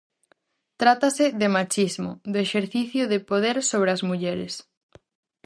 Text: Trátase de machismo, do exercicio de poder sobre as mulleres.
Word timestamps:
Trátase 0.81 1.25
de 1.41 1.47
machismo, 1.55 2.11
do 2.31 2.37
exercicio 2.45 3.03
de 3.11 3.19
poder 3.29 3.55
sobre 3.71 3.89
as 3.95 4.01
mulleres. 4.09 4.53